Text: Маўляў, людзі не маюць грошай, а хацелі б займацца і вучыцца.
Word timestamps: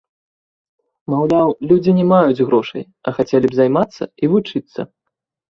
Маўляў, 1.13 1.47
людзі 1.71 1.91
не 1.99 2.05
маюць 2.13 2.45
грошай, 2.49 2.83
а 3.07 3.13
хацелі 3.19 3.47
б 3.53 3.61
займацца 3.61 4.03
і 4.25 4.31
вучыцца. 4.33 4.81